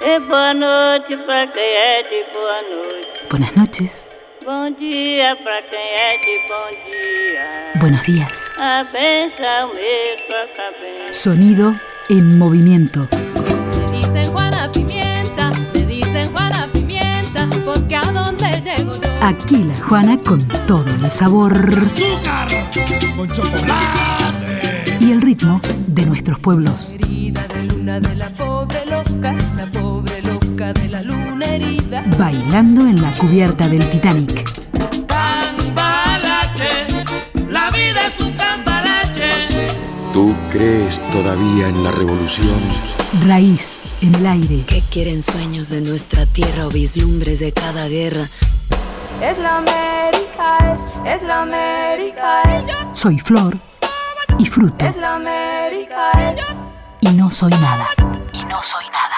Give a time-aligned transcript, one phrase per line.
[0.00, 3.28] É boa noite pra quem é de boa noite.
[3.30, 4.10] Buenas noches.
[4.44, 7.80] Bom dia pra quem é de bom dia.
[7.80, 8.52] Buenos días.
[8.58, 9.70] A benção.
[11.10, 11.80] Sonido
[12.10, 13.08] en movimiento.
[13.10, 19.08] Me dicen Juana Pimienta, me dicen Juana Pimienta, porque a dónde llego yo.
[19.22, 22.48] Aquí la Juana con todo el sabor azúcar
[23.16, 24.98] con chocolate.
[25.00, 26.94] y el ritmo de nuestros pueblos.
[26.94, 28.28] Herida de luna de la
[32.18, 34.44] Bailando en la cubierta del Titanic.
[35.06, 36.86] Cambalache,
[37.48, 39.48] la vida es un cambalache.
[40.12, 42.58] ¿Tú crees todavía en la revolución?
[43.26, 44.64] Raíz en el aire.
[44.66, 48.24] ¿Qué quieren sueños de nuestra tierra o vislumbres de cada guerra?
[49.22, 53.58] Es la América, es, es la América, es, Soy flor
[54.38, 54.84] y fruto.
[54.84, 56.40] es la América, es.
[57.00, 57.88] Y no soy nada.
[58.34, 59.15] Y no soy nada.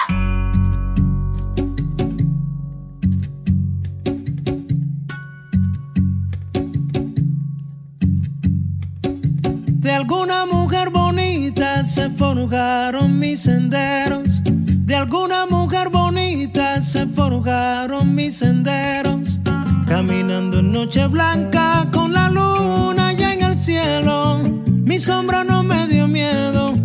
[9.89, 14.43] De alguna mujer bonita se forjaron mis senderos.
[14.43, 19.39] De alguna mujer bonita se forjaron mis senderos.
[19.87, 24.43] Caminando en noche blanca con la luna ya en el cielo.
[24.67, 26.75] Mi sombra no me dio miedo.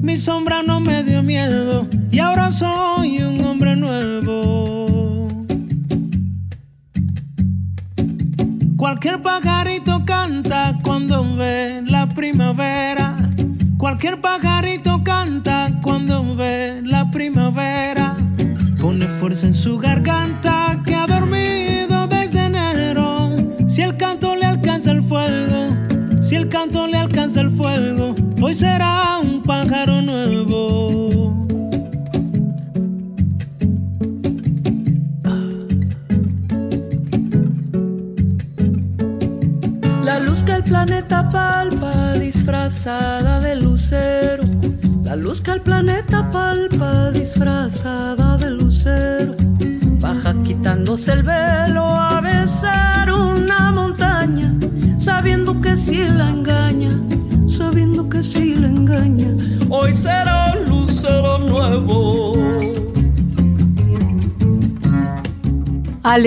[0.00, 1.86] Mi sombra no me dio miedo.
[2.10, 4.85] Y ahora soy un hombre nuevo.
[8.76, 13.16] Cualquier pajarito canta cuando ve la primavera.
[13.78, 18.16] Cualquier pajarito canta cuando ve la primavera.
[18.78, 20.35] Pone fuerza en su garganta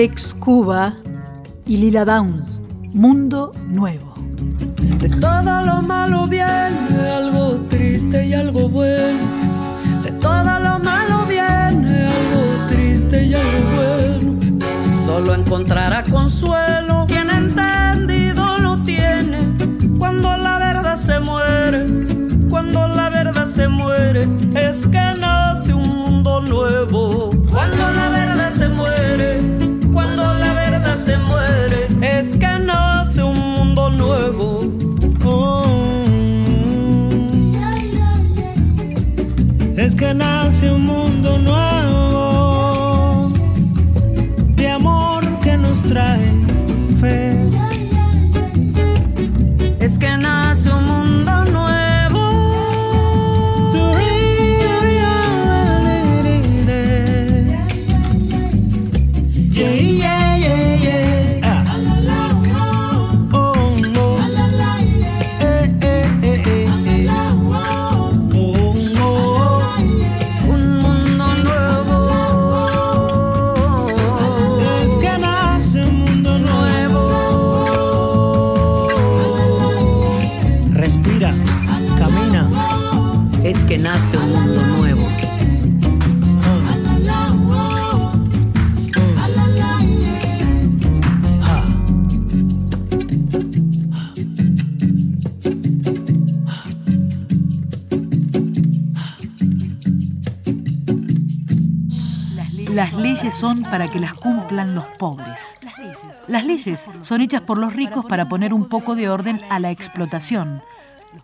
[0.00, 0.94] Alex Cuba
[1.66, 2.58] y Lila Downs.
[2.94, 4.14] Mundo Nuevo.
[4.96, 9.20] De todo lo malo viene algo triste y algo bueno.
[10.02, 14.38] De todo lo malo viene algo triste y algo bueno.
[15.04, 16.59] Solo encontrará consuelo
[40.60, 41.09] que nace un mundo
[103.22, 105.58] leyes son para que las cumplan los pobres.
[106.26, 109.70] Las leyes son hechas por los ricos para poner un poco de orden a la
[109.70, 110.62] explotación.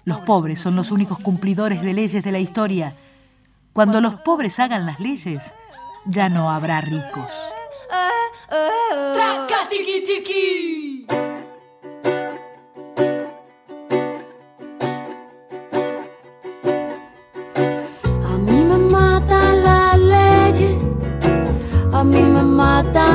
[0.05, 2.95] Los pobres son los únicos cumplidores de leyes de la historia.
[3.73, 5.55] Cuando los pobres hagan las leyes,
[6.05, 7.33] ya no habrá ricos.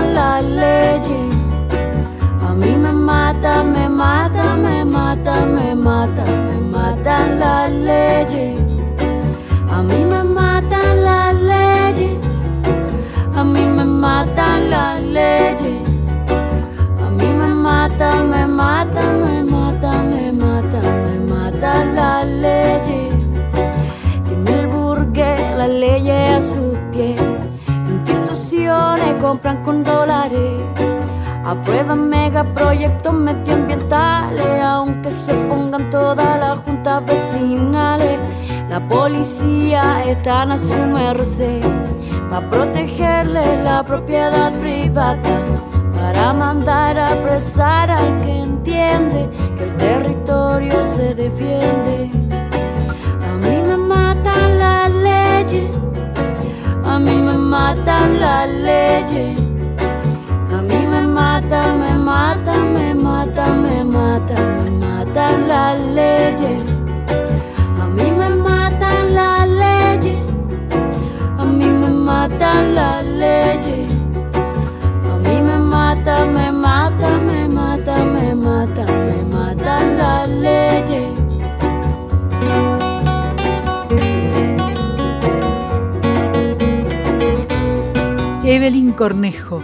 [0.01, 1.35] aplican las leyes.
[2.47, 8.59] A mí me mata, me mata, me mata, me mata, me matan las leyes.
[9.69, 12.17] A mí me matan las leyes.
[13.35, 15.80] A mí me matan las leyes.
[29.31, 30.59] compran con dólares.
[31.45, 38.19] Aprueban megaproyectos medioambientales, aunque se pongan todas las juntas vecinales.
[38.67, 41.61] La policía está a su merced
[42.29, 45.39] para protegerle la propiedad privada,
[45.95, 52.20] para mandar a apresar al que entiende que el territorio se defiende.
[57.51, 59.37] Matan las leyes.
[60.55, 66.63] A mí me matan, me matan, me matan, me matan, me matan las leyes.
[67.83, 70.19] A mí me matan las leyes.
[71.37, 73.87] A mí me matan las leyes.
[75.11, 76.50] A mí me matan, me
[88.51, 89.63] Evelyn Cornejo.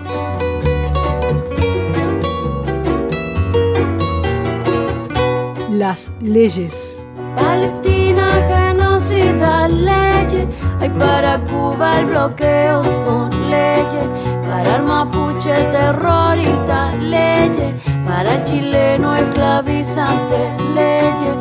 [5.69, 7.06] Las leyes.
[7.36, 10.48] Palestina genocida leyes,
[10.80, 14.07] hay para Cuba el bloqueo son leyes,
[14.50, 17.74] para el mapuche terrorista leyes,
[18.06, 21.36] para el chileno esclavizante leyes,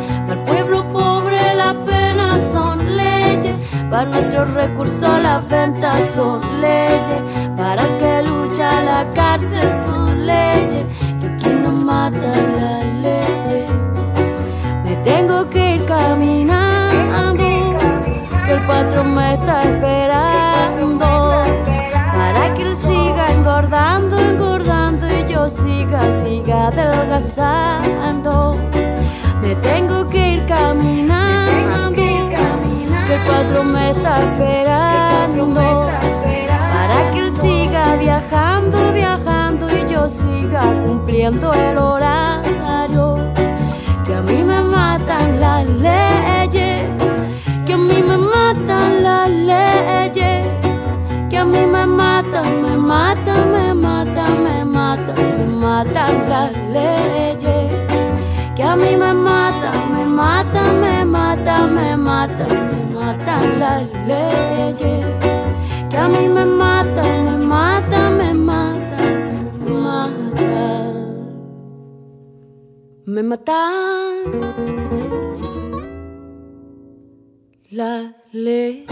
[3.91, 7.23] para nuestros recursos las ventas son leyes,
[7.57, 10.85] para que lucha la cárcel son leyes,
[11.21, 13.71] que aquí nos matan las leyes.
[14.85, 17.79] Me tengo que ir caminando,
[18.45, 20.56] que el patrón me está esperando.
[35.39, 43.17] Para que él siga viajando, viajando y yo siga cumpliendo el horario.
[44.07, 46.89] Que a mí me matan las leyes,
[47.67, 50.47] que a mí me matan las leyes,
[51.29, 57.75] que a mí me matan, me matan, me matan, me matan, me matan las leyes,
[58.55, 65.26] que a mí me matan, me matan, me matan, me matan, me matan las leyes,
[65.97, 69.15] a mí me matan, me matan, me matan,
[69.65, 70.95] me matan.
[73.07, 74.07] Me matan
[77.71, 78.87] la ley.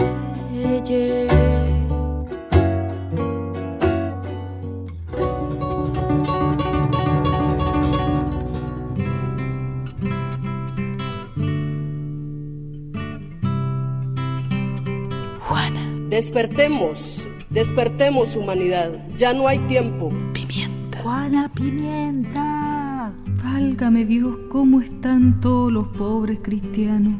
[16.15, 20.13] Despertemos, despertemos humanidad, ya no hay tiempo.
[20.31, 20.99] Pimienta.
[20.99, 23.11] Juana Pimienta.
[23.43, 27.15] Válgame Dios, ¿cómo están todos los pobres cristianos?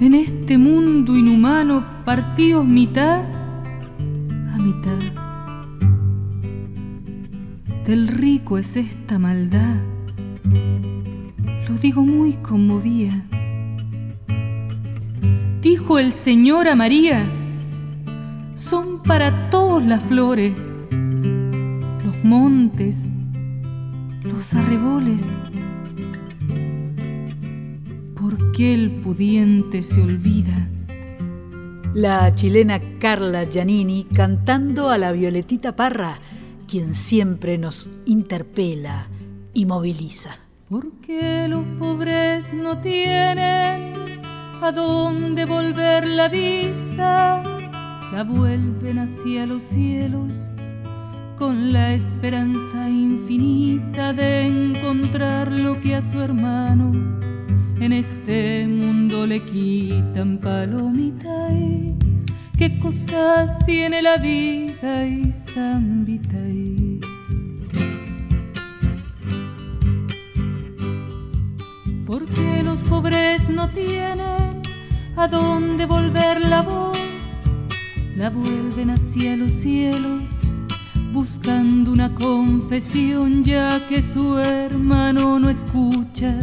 [0.00, 3.20] En este mundo inhumano, partidos mitad
[4.54, 4.98] a mitad.
[7.84, 9.76] Del rico es esta maldad.
[11.68, 13.26] Lo digo muy conmovida.
[15.62, 17.30] Dijo el Señor a María,
[18.54, 20.54] son para todos las flores,
[20.90, 23.06] los montes,
[24.22, 25.36] los arreboles.
[28.18, 30.66] ¿Por qué el pudiente se olvida?
[31.92, 36.16] La chilena Carla Giannini cantando a la Violetita Parra,
[36.66, 39.08] quien siempre nos interpela
[39.52, 40.38] y moviliza.
[40.70, 43.99] Porque los pobres no tienen
[44.62, 47.42] a dónde volver la vista,
[48.12, 50.50] la vuelven hacia los cielos
[51.36, 56.92] con la esperanza infinita de encontrar lo que a su hermano
[57.80, 61.96] en este mundo le quitan palomita y
[62.58, 66.36] qué cosas tiene la vida y zambita
[72.10, 74.60] porque los pobres no tienen
[75.14, 76.98] a dónde volver la voz,
[78.16, 80.24] la vuelven hacia los cielos
[81.12, 86.36] buscando una confesión ya que su hermano no escucha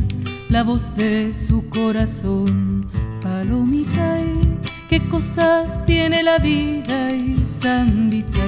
[0.47, 2.87] la voz de su corazón.
[3.21, 4.59] Palomita, y
[4.89, 8.45] qué cosas tiene la vida y zambita.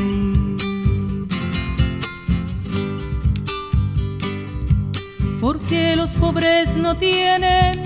[5.39, 7.83] Porque los pobres no tienen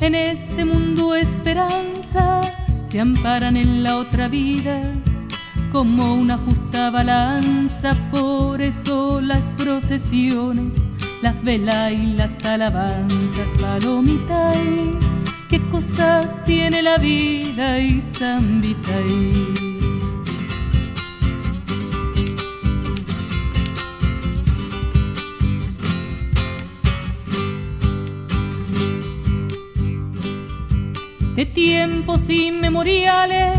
[0.00, 2.40] en este mundo esperanza,
[2.88, 4.82] se amparan en la otra vida
[5.72, 10.74] como una justa balanza, por eso las procesiones,
[11.22, 14.96] las velas y las alabanzas, palomita y
[15.48, 19.65] qué cosas tiene la vida y zambita y
[31.36, 33.58] de tiempos inmemoriales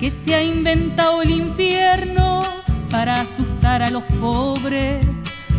[0.00, 2.40] que se ha inventado el infierno
[2.90, 5.06] para asustar a los pobres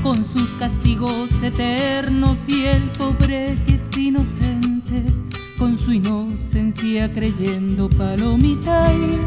[0.04, 5.06] con sus castigos eternos y el pobre que es inocente
[5.58, 9.18] con su inocencia creyendo palomita y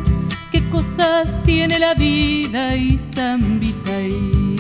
[0.53, 4.55] qué cosas tiene la vida y zambita y,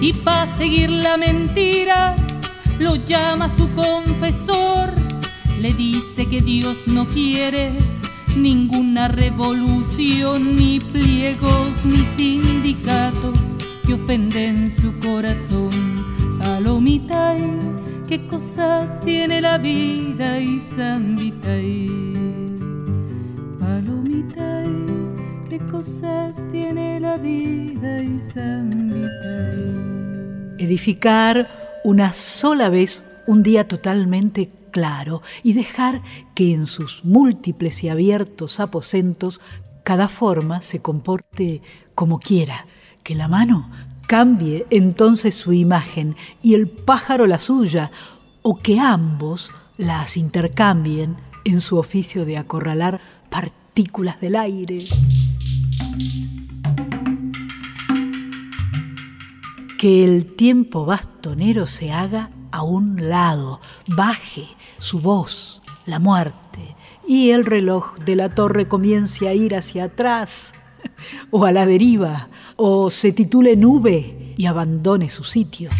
[0.00, 2.14] y para seguir la mentira
[2.78, 4.99] lo llama su confesor
[5.60, 7.72] le dice que Dios no quiere
[8.34, 13.38] ninguna revolución, ni pliegos, ni sindicatos
[13.86, 15.70] que ofenden su corazón.
[16.40, 17.36] Palomita,
[18.08, 20.58] qué cosas tiene la vida y
[23.58, 24.64] Palomita,
[25.50, 28.18] qué cosas tiene la vida y
[30.58, 31.46] Edificar
[31.84, 36.00] una sola vez un día totalmente claro y dejar
[36.34, 39.40] que en sus múltiples y abiertos aposentos
[39.84, 41.62] cada forma se comporte
[41.94, 42.66] como quiera,
[43.02, 43.70] que la mano
[44.06, 47.90] cambie entonces su imagen y el pájaro la suya,
[48.42, 53.00] o que ambos las intercambien en su oficio de acorralar
[53.30, 54.84] partículas del aire.
[59.78, 64.48] Que el tiempo bastonero se haga a un lado, baje
[64.80, 66.74] su voz, la muerte,
[67.06, 70.54] y el reloj de la torre comience a ir hacia atrás
[71.30, 75.70] o a la deriva, o se titule nube y abandone su sitio.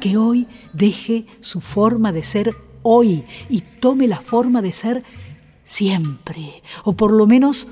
[0.00, 5.04] Que hoy deje su forma de ser hoy y tome la forma de ser
[5.64, 7.68] siempre, o por lo menos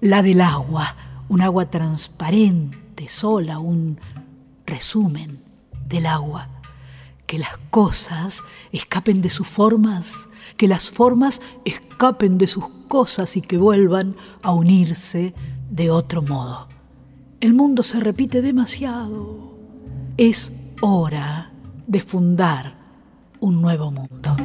[0.00, 0.96] la del agua,
[1.28, 3.98] un agua transparente, sola, un
[4.70, 5.42] resumen
[5.86, 6.48] del agua.
[7.26, 13.42] Que las cosas escapen de sus formas, que las formas escapen de sus cosas y
[13.42, 15.34] que vuelvan a unirse
[15.70, 16.68] de otro modo.
[17.40, 19.54] El mundo se repite demasiado.
[20.16, 21.52] Es hora
[21.86, 22.74] de fundar
[23.38, 24.36] un nuevo mundo.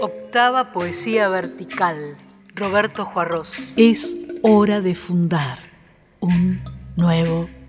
[0.00, 2.16] Octava poesía vertical.
[2.54, 3.72] Roberto Juarros.
[3.76, 5.58] Es hora de fundar
[6.20, 6.60] un
[6.96, 7.59] nuevo mundo.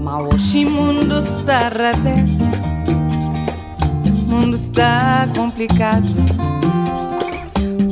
[0.00, 2.34] Maoshi mundo está revés
[4.26, 6.08] mundo está complicado.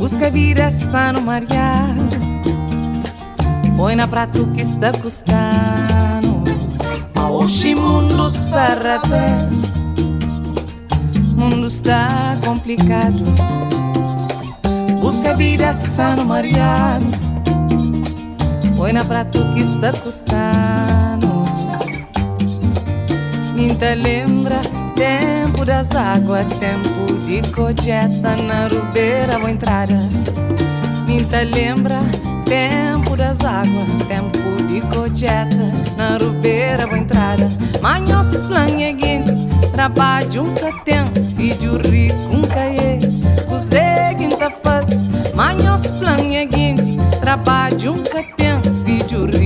[0.03, 2.03] Busca vida está no mareado.
[3.77, 6.43] Põe na prato que está custando.
[7.15, 9.77] Oxi, mundo está revés.
[11.37, 13.23] Mundo está complicado.
[15.01, 17.07] Busca vida está no mareado.
[18.77, 21.45] Põe na prato que está custando.
[23.55, 24.61] Minta lembra
[24.95, 29.97] Tempo das águas, tempo de cojeta na rubeira ou entrada.
[31.07, 31.99] Minta lembra,
[32.45, 37.51] tempo das águas, tempo de cojeta na rubeira ou entrada.
[37.81, 39.33] Manhos flanheguinte,
[39.73, 41.05] trabalho um catem,
[41.37, 43.01] filho rico um caie.
[43.49, 44.89] Cusé quinta faz,
[45.35, 49.42] manhos flanheguinte, trabalho um catem, filho rico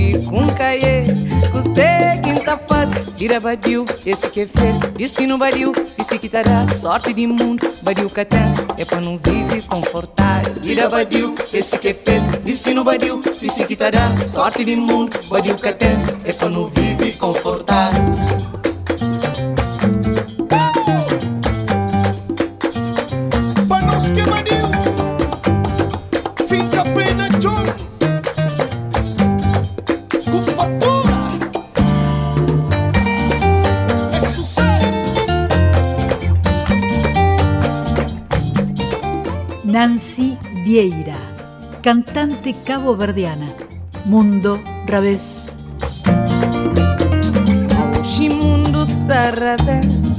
[3.27, 8.09] Vira badiu, esse que é feito, destino badiu, disse que terá sorte de mundo, badiu
[8.09, 10.53] catan, é para não viver confortável.
[10.61, 15.57] Vira badiu, esse que é feito, destino badiu, disse que terá sorte de mundo, badiu
[15.57, 15.91] catan,
[16.23, 18.06] é para não viver confortável.
[39.97, 41.17] Nancy Vieira,
[41.81, 43.47] cantante cabo-verdiana,
[44.05, 45.55] Mundo Ravés.
[48.83, 50.17] está al revés.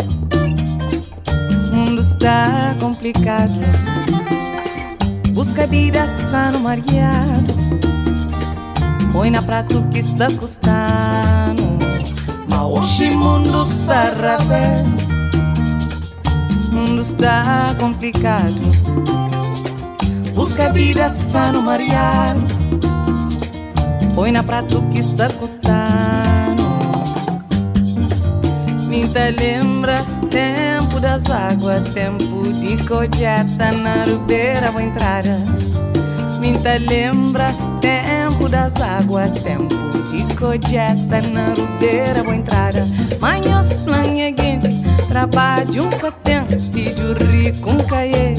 [1.73, 3.55] Mundo está complicado.
[5.31, 7.55] Busca vida está no mareado.
[9.13, 11.79] Põe na prato que está custando.
[12.69, 15.07] Hoje mundo está revés.
[16.73, 18.57] Mundo está complicado.
[20.39, 22.41] Busca vida está no mareado.
[24.15, 26.63] Põe na prato que está custando.
[28.87, 29.97] Minta lembra
[30.31, 35.25] tempo das águas, tempo de cojeta na rubeira vou entrar.
[36.41, 39.75] Minta lembra tempo das águas, tempo
[40.13, 42.75] de cojeta na rubeira vou entrar.
[43.21, 48.37] Manhos planheguinte, trabalho um catem, filho rico um caie.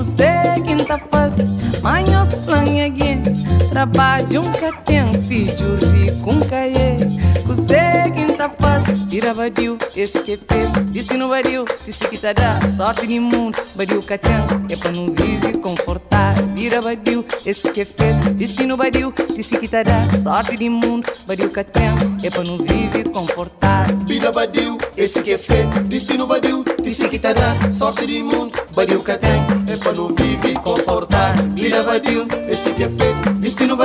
[0.00, 0.24] Você
[0.66, 1.46] quinta fácil,
[1.82, 3.32] manhos planheguinte,
[3.68, 6.96] trabalho um catem, filho rico um caie.
[7.44, 12.62] Você quinta fácil, vira vadio, esse que é feio, destino vadio, se se quitar dá
[12.62, 14.32] sorte de mundo, vadio catem,
[14.70, 19.58] é pra não viver confortável, vira vadio, esse que é feio, destino vadio, se se
[19.58, 21.92] quitar dá sorte de mundo, vadio catem,
[22.22, 23.98] é pra não viver confortável.
[24.06, 26.64] Vida vadio, esse que é feio, destino vadio,
[27.08, 31.48] quitará sorte de mundo, vadio que tem, é pra não viver confortável.
[31.54, 33.76] Vida vadio, esse que é feio, destino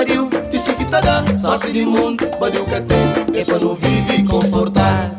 [0.58, 5.16] se quitará sorte de mundo, vadio que tem, é pra não viver confortável.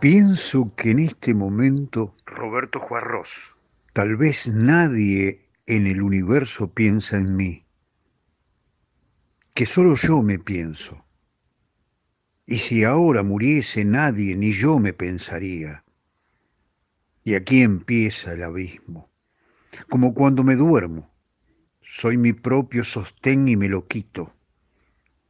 [0.00, 3.54] Pienso que en este momento, Roberto Juarros,
[3.92, 7.64] tal vez nadie en el universo piensa en mí,
[9.54, 11.04] que solo yo me pienso.
[12.46, 15.84] Y si ahora muriese nadie, ni yo me pensaría.
[17.28, 19.10] Y aquí empieza el abismo,
[19.90, 21.10] como cuando me duermo.
[21.82, 24.32] Soy mi propio sostén y me lo quito.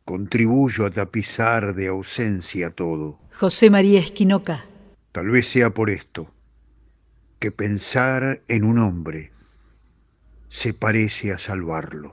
[0.04, 3.18] Contribuyo a tapizar de ausencia todo.
[3.34, 4.64] José María Esquinoca.
[5.10, 6.32] Tal vez sea por esto,
[7.40, 9.32] que pensar en un hombre
[10.50, 12.12] se parece a salvarlo.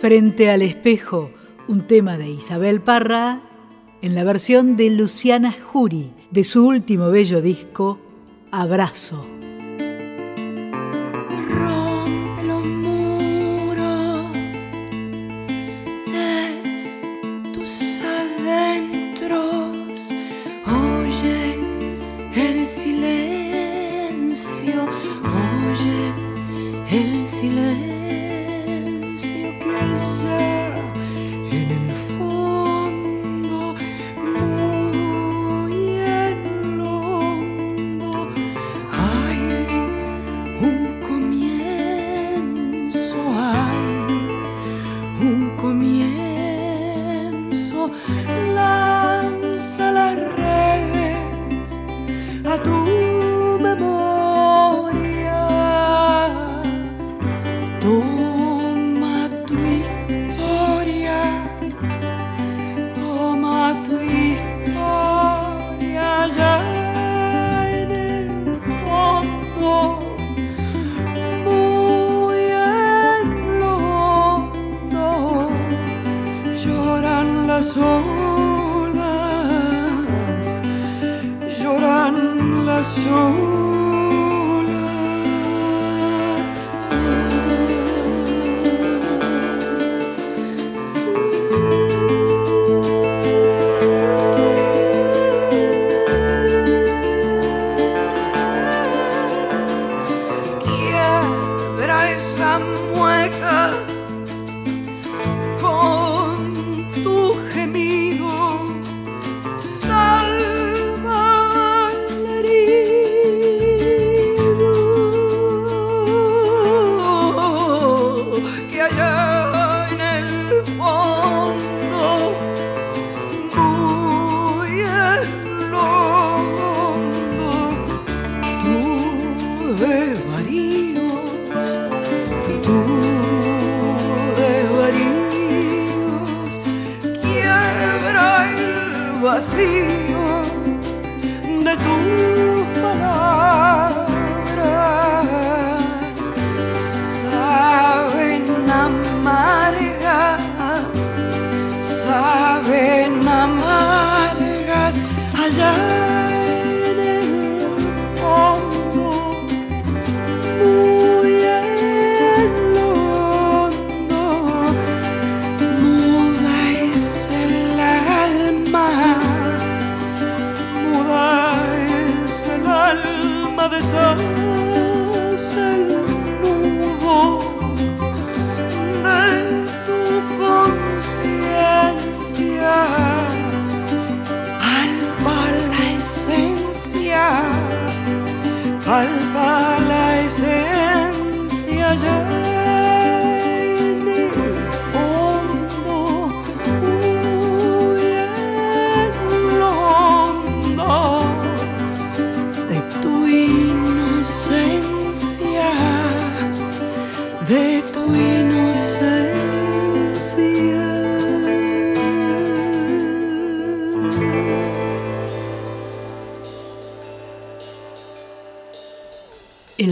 [0.00, 1.30] Frente al espejo,
[1.68, 3.40] un tema de Isabel Parra
[4.02, 7.98] en la versión de Luciana Jury de su último bello disco,
[8.50, 9.24] Abrazo.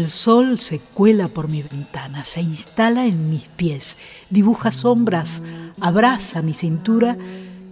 [0.04, 3.96] El sol se cuela por mi ventana, se instala en mis pies,
[4.28, 5.42] dibuja sombras,
[5.80, 7.16] abraza mi cintura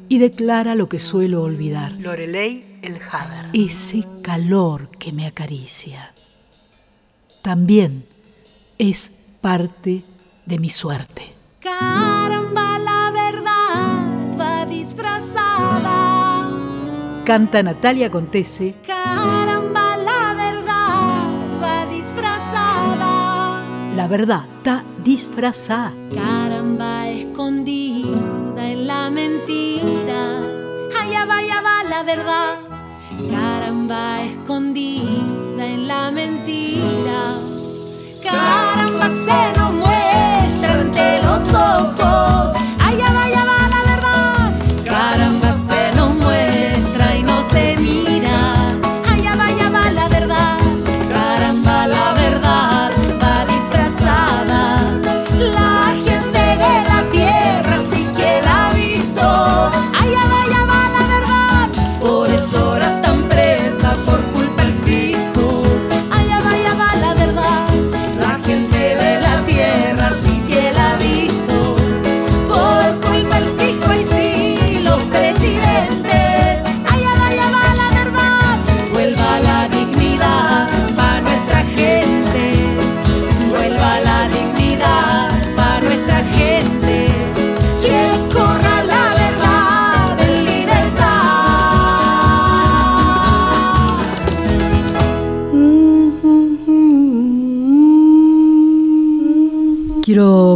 [0.09, 1.93] y declara lo que suelo olvidar.
[1.93, 3.51] Lorelei el Haber.
[3.53, 6.15] Ese calor que me acaricia.
[7.43, 8.07] También
[8.79, 9.11] es
[9.43, 10.03] parte
[10.47, 11.35] de mi suerte.
[11.61, 16.49] Caramba, la verdad va disfrazada.
[17.27, 19.52] Canta Natalia Contese Caramba,
[23.97, 25.93] La verdad está disfrazada.
[26.15, 30.41] Caramba, escondida en la mentira.
[30.99, 32.55] Allá va, allá va la verdad.
[33.31, 37.39] Caramba, escondida en la mentira.
[38.23, 42.62] Caramba, se nos muestra ante los ojos.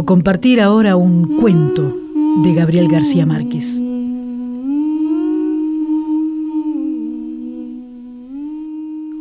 [0.07, 1.93] Compartir ahora un cuento
[2.41, 3.77] de Gabriel García Márquez.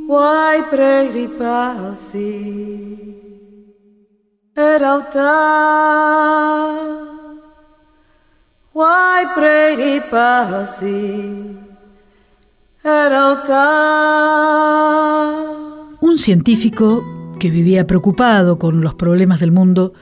[0.06, 3.16] Why pray passi
[4.54, 6.70] era altar.
[8.72, 11.58] Why pray passi
[12.84, 13.56] era altar.
[16.00, 17.04] Un científico
[17.40, 19.92] que vivía preocupado con los problemas del mundo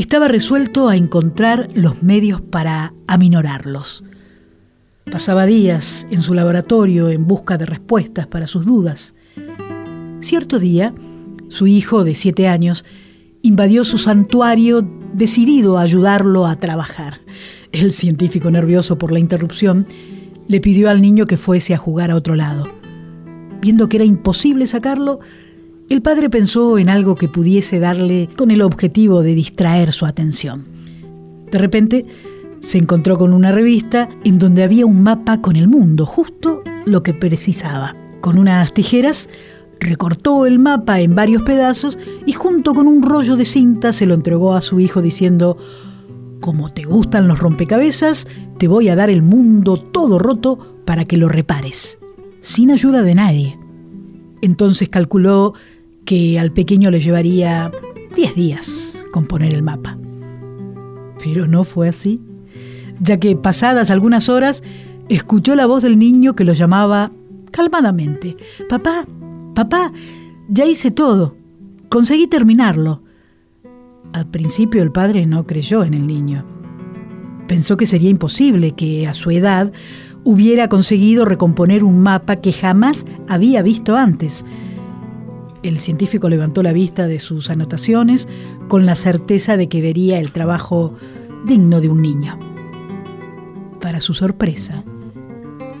[0.00, 4.02] estaba resuelto a encontrar los medios para aminorarlos.
[5.10, 9.14] Pasaba días en su laboratorio en busca de respuestas para sus dudas.
[10.20, 10.94] Cierto día,
[11.48, 12.86] su hijo de siete años
[13.42, 17.20] invadió su santuario decidido a ayudarlo a trabajar.
[17.72, 19.86] El científico, nervioso por la interrupción,
[20.48, 22.64] le pidió al niño que fuese a jugar a otro lado.
[23.60, 25.20] Viendo que era imposible sacarlo,
[25.90, 30.64] el padre pensó en algo que pudiese darle con el objetivo de distraer su atención.
[31.50, 32.06] De repente,
[32.60, 37.02] se encontró con una revista en donde había un mapa con el mundo, justo lo
[37.02, 37.96] que precisaba.
[38.20, 39.28] Con unas tijeras
[39.80, 44.14] recortó el mapa en varios pedazos y junto con un rollo de cinta se lo
[44.14, 45.58] entregó a su hijo diciendo,
[46.40, 51.16] como te gustan los rompecabezas, te voy a dar el mundo todo roto para que
[51.16, 51.98] lo repares,
[52.42, 53.58] sin ayuda de nadie.
[54.40, 55.54] Entonces calculó
[56.10, 57.70] que al pequeño le llevaría
[58.16, 59.96] 10 días componer el mapa.
[61.22, 62.20] Pero no fue así,
[62.98, 64.64] ya que pasadas algunas horas
[65.08, 67.12] escuchó la voz del niño que lo llamaba
[67.52, 68.36] calmadamente.
[68.68, 69.06] Papá,
[69.54, 69.92] papá,
[70.48, 71.36] ya hice todo,
[71.88, 73.04] conseguí terminarlo.
[74.12, 76.44] Al principio el padre no creyó en el niño.
[77.46, 79.72] Pensó que sería imposible que a su edad
[80.24, 84.44] hubiera conseguido recomponer un mapa que jamás había visto antes.
[85.62, 88.28] El científico levantó la vista de sus anotaciones
[88.68, 90.94] con la certeza de que vería el trabajo
[91.44, 92.38] digno de un niño.
[93.80, 94.84] Para su sorpresa,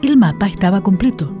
[0.02, 1.32] el mapa estaba completo.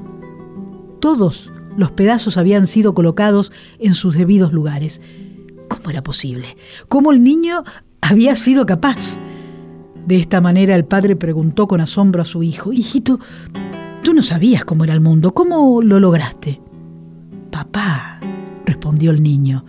[1.00, 5.02] Todos los pedazos habían sido colocados en sus debidos lugares.
[5.68, 6.56] ¿Cómo era posible?
[6.88, 7.64] ¿Cómo el niño
[8.00, 9.18] había sido capaz?
[10.06, 13.20] De esta manera el padre preguntó con asombro a su hijo, Hijito,
[14.02, 16.60] tú no sabías cómo era el mundo, ¿cómo lo lograste?
[17.50, 18.20] Papá,
[18.64, 19.64] respondió el niño,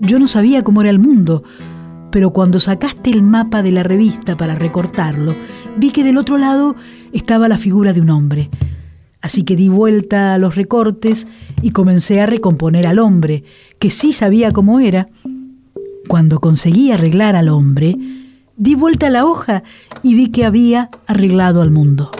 [0.00, 1.44] yo no sabía cómo era el mundo,
[2.10, 5.34] pero cuando sacaste el mapa de la revista para recortarlo,
[5.76, 6.76] vi que del otro lado
[7.12, 8.50] estaba la figura de un hombre.
[9.20, 11.26] Así que di vuelta a los recortes
[11.62, 13.44] y comencé a recomponer al hombre,
[13.78, 15.08] que sí sabía cómo era.
[16.06, 17.96] Cuando conseguí arreglar al hombre,
[18.56, 19.62] di vuelta a la hoja
[20.02, 22.10] y vi que había arreglado al mundo.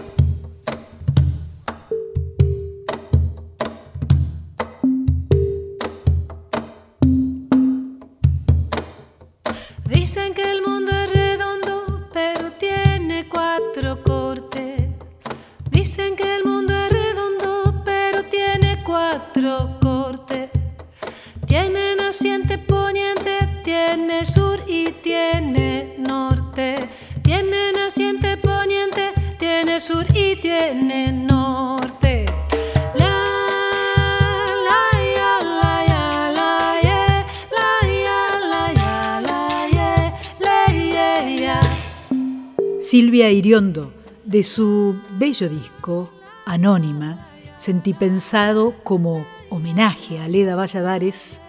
[42.80, 43.92] Silvia Iriondo,
[44.24, 46.10] de su bello disco
[46.46, 51.42] Anónima, sentí pensado como homenaje a Leda Valladares,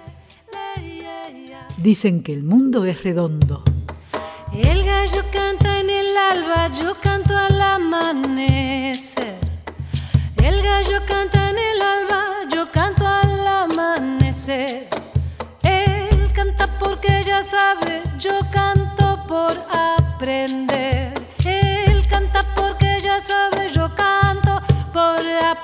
[1.78, 3.63] dicen que el mundo es redondo.
[4.54, 9.36] El gallo canta en el alba, yo canto al amanecer.
[10.38, 14.88] El gallo canta en el alba, yo canto al amanecer.
[15.62, 20.86] Él canta porque ya sabe, yo canto por aprender.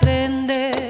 [0.02, 0.81] aprender.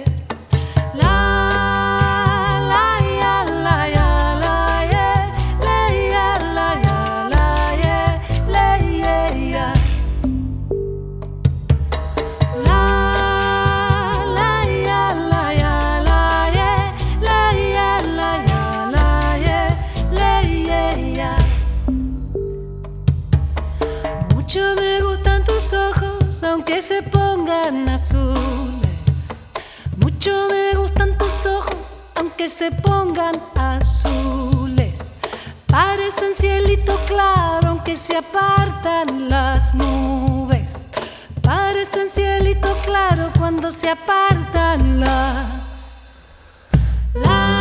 [28.11, 28.91] Azules.
[29.97, 31.77] Mucho me gustan tus ojos,
[32.15, 35.07] aunque se pongan azules.
[35.67, 40.87] Parecen cielito claro, aunque se apartan las nubes.
[41.41, 45.61] Parecen cielito claro cuando se apartan las...
[47.13, 47.60] ese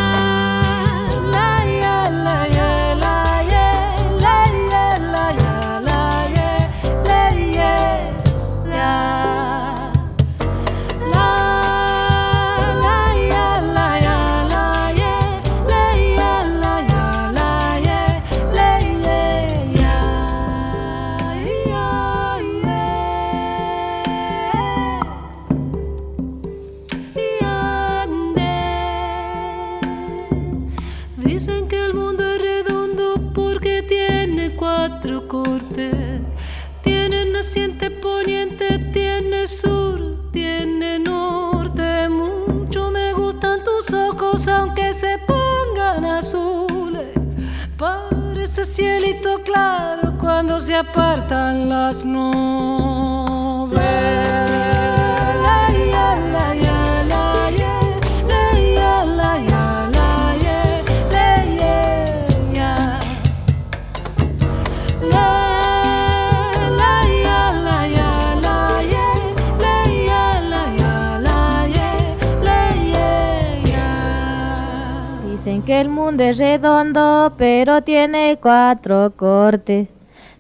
[77.61, 79.89] pero tiene cuatro cortes.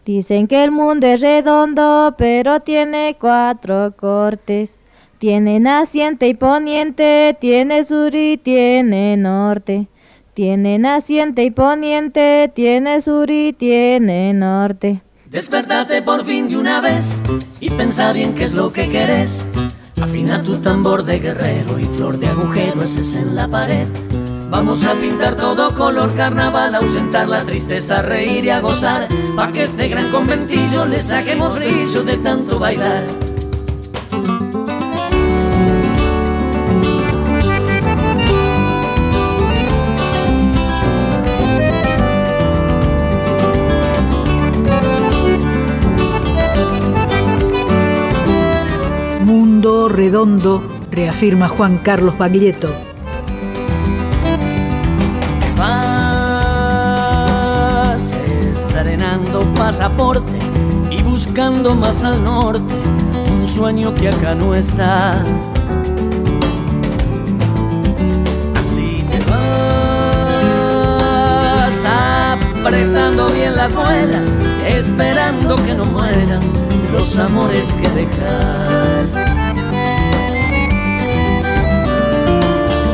[0.07, 4.79] Dicen que el mundo es redondo, pero tiene cuatro cortes.
[5.19, 9.89] Tiene naciente y poniente, tiene sur y tiene norte.
[10.33, 15.03] Tiene naciente y poniente, tiene sur y tiene norte.
[15.27, 17.21] Despertate por fin de una vez
[17.61, 19.45] y pensa bien qué es lo que querés.
[20.01, 23.87] Afina tu tambor de guerrero y flor de agujero ese en la pared.
[24.51, 29.63] Vamos a pintar todo color carnaval, ausentar la tristeza, reír y a gozar, pa' que
[29.63, 33.05] este gran conventillo le saquemos brillo de tanto bailar.
[49.25, 52.89] Mundo redondo, reafirma Juan Carlos Baglietto.
[59.61, 60.38] pasaporte
[60.90, 62.75] y buscando más al norte
[63.31, 65.23] un sueño que acá no está.
[68.59, 69.35] Así te vas
[71.85, 76.40] apretando bien las muelas, esperando que no mueran
[76.90, 79.14] los amores que dejas.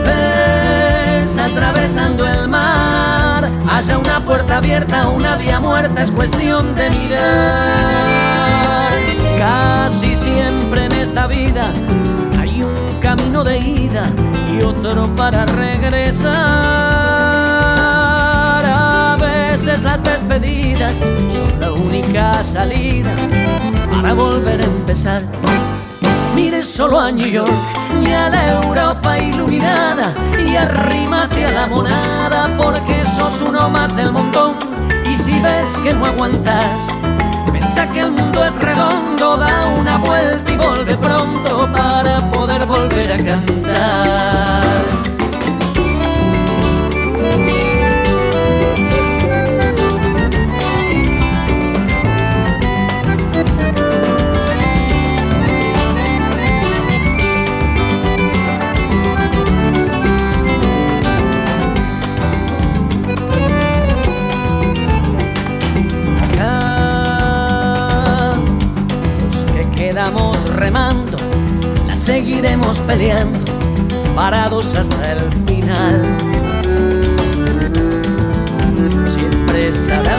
[0.05, 3.26] Ves atravesando el mar
[3.71, 8.07] haya una puerta abierta, una vía muerta, es cuestión de mirar.
[9.39, 11.73] Casi siempre en esta vida
[12.39, 14.05] hay un camino de ida
[14.53, 16.35] y otro para regresar.
[18.65, 23.11] A veces las despedidas son la única salida
[23.91, 25.23] para volver a empezar.
[26.35, 32.51] Mire solo a New York y a la Europa iluminada y arrímate a la monada
[32.57, 34.55] porque sos uno más del montón.
[35.11, 36.97] Y si ves que no aguantas,
[37.53, 43.13] Piensa que el mundo es redondo, da una vuelta y vuelve pronto para poder volver
[43.13, 44.96] a cantar.
[74.15, 76.03] Parados hasta el final.
[79.05, 80.17] Siempre estará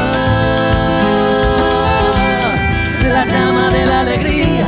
[3.11, 4.65] la llama de la alegría,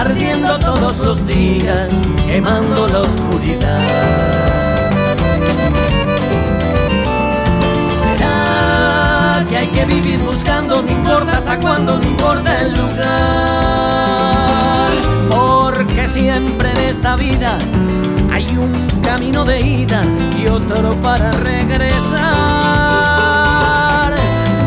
[0.00, 3.78] ardiendo todos los días, quemando la oscuridad.
[8.02, 13.27] Será que hay que vivir buscando, no importa hasta cuándo, no importa el lugar.
[16.98, 17.56] Esta vida
[18.32, 20.02] hay un camino de ida
[20.36, 22.18] y otro para regresar.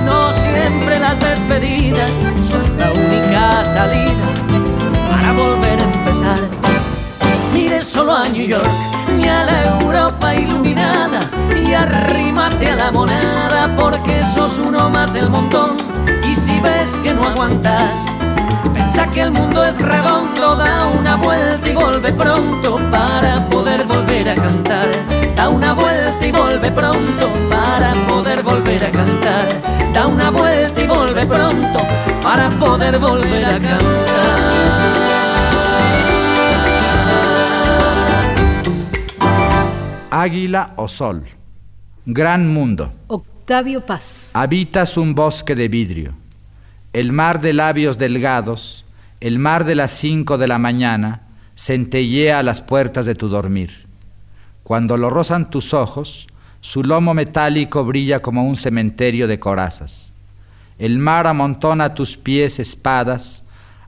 [0.05, 2.11] No siempre las despedidas
[2.49, 4.27] son la única salida
[5.09, 6.39] para volver a empezar.
[7.53, 8.71] Mire solo a New York
[9.17, 11.19] ni a la Europa iluminada
[11.67, 15.71] y arrímate a la monada porque sos uno más del montón.
[16.31, 18.07] Y si ves que no aguantas,
[18.93, 24.29] piensa que el mundo es redondo, da una vuelta y vuelve pronto para poder volver
[24.29, 24.87] a cantar.
[25.35, 29.47] Da una vuelta y vuelve pronto para poder volver a cantar.
[29.93, 31.79] Da una vuelta y vuelve pronto
[32.21, 33.81] para poder volver a cantar.
[40.11, 41.23] Águila o sol.
[42.05, 42.91] Gran mundo.
[43.07, 44.31] Octavio Paz.
[44.33, 46.20] Habitas un bosque de vidrio.
[46.93, 48.83] El mar de labios delgados,
[49.21, 51.21] el mar de las cinco de la mañana,
[51.55, 53.85] centellea a las puertas de tu dormir.
[54.63, 56.27] Cuando lo rozan tus ojos,
[56.59, 60.09] su lomo metálico brilla como un cementerio de corazas.
[60.79, 63.43] El mar amontona a tus pies espadas,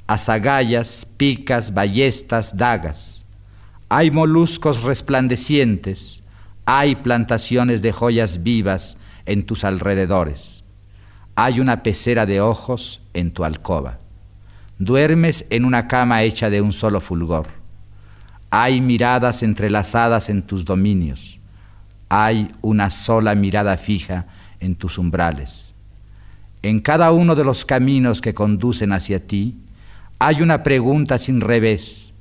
[0.08, 3.26] azagallas, picas, ballestas, dagas.
[3.90, 6.22] Hay moluscos resplandecientes,
[6.66, 10.53] hay plantaciones de joyas vivas en tus alrededores.
[11.36, 14.00] Hay una pecera de ojos en tu alcoba.
[14.78, 17.48] Duermes en una cama hecha de un solo fulgor.
[18.52, 21.40] Hay miradas entrelazadas en tus dominios.
[22.10, 24.28] Hay una sola mirada fija
[24.60, 25.74] en tus umbrales.
[26.62, 29.58] En cada uno de los caminos que conducen hacia ti
[30.20, 32.14] hay una pregunta sin revés,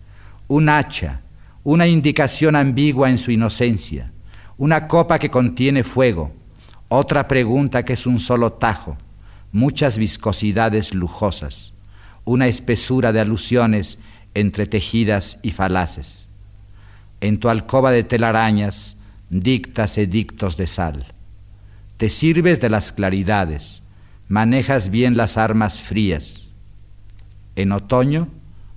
[0.48, 1.20] un hacha,
[1.62, 4.10] una indicación ambigua en su inocencia,
[4.58, 6.32] una copa que contiene fuego,
[6.98, 8.98] otra pregunta que es un solo tajo,
[9.50, 11.72] muchas viscosidades lujosas,
[12.24, 13.98] una espesura de alusiones
[14.34, 16.26] entretejidas y falaces.
[17.20, 18.96] En tu alcoba de telarañas
[19.30, 21.06] dictas edictos de sal.
[21.96, 23.82] Te sirves de las claridades,
[24.28, 26.42] manejas bien las armas frías.
[27.56, 28.28] En otoño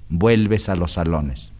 [0.07, 1.51] vuelves a los salones.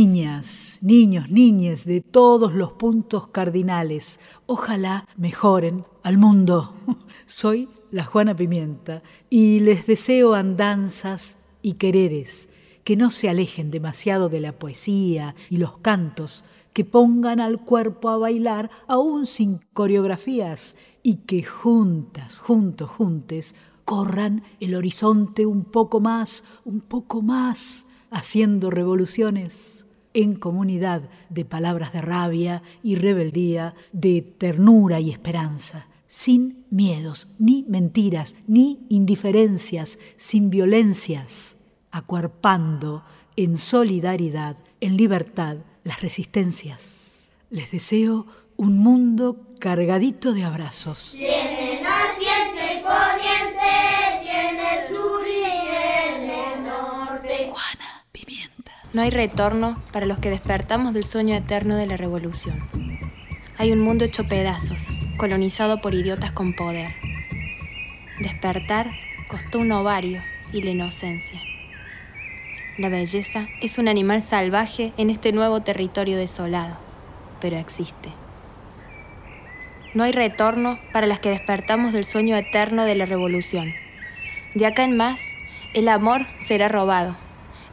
[0.00, 6.72] Niñas, niños, niñes de todos los puntos cardinales, ojalá mejoren al mundo.
[7.26, 12.48] Soy la Juana Pimienta y les deseo andanzas y quereres
[12.84, 18.08] que no se alejen demasiado de la poesía y los cantos, que pongan al cuerpo
[18.08, 25.98] a bailar aún sin coreografías y que juntas, juntos, juntes, corran el horizonte un poco
[25.98, 34.22] más, un poco más, haciendo revoluciones en comunidad de palabras de rabia y rebeldía, de
[34.22, 41.56] ternura y esperanza, sin miedos, ni mentiras, ni indiferencias, sin violencias,
[41.90, 43.04] acuerpando
[43.36, 47.30] en solidaridad, en libertad, las resistencias.
[47.50, 51.16] Les deseo un mundo cargadito de abrazos.
[58.94, 62.58] No hay retorno para los que despertamos del sueño eterno de la revolución.
[63.58, 66.94] Hay un mundo hecho pedazos, colonizado por idiotas con poder.
[68.18, 68.90] Despertar
[69.28, 70.22] costó un ovario
[70.54, 71.38] y la inocencia.
[72.78, 76.78] La belleza es un animal salvaje en este nuevo territorio desolado,
[77.42, 78.08] pero existe.
[79.92, 83.74] No hay retorno para las que despertamos del sueño eterno de la revolución.
[84.54, 85.20] De acá en más,
[85.74, 87.16] el amor será robado,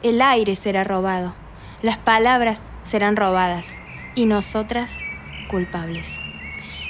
[0.02, 1.34] el aire será robado,
[1.82, 3.74] las palabras serán robadas
[4.14, 4.98] y nosotras
[5.48, 6.20] culpables.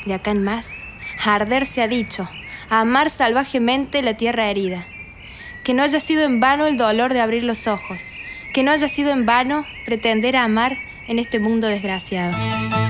[0.06, 0.70] De acá en más,
[1.24, 2.28] arder se ha dicho,
[2.70, 4.84] amar salvajemente la tierra herida.
[5.64, 8.04] Que no haya sido en vano el dolor de abrir los ojos,
[8.52, 10.78] que no haya sido en vano pretender amar
[11.08, 12.85] en este mundo desgraciado.